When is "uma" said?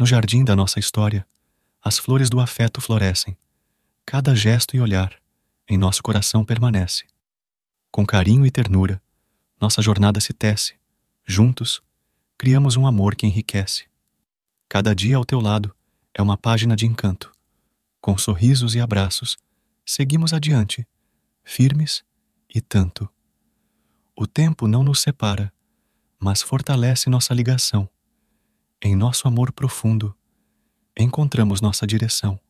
16.22-16.38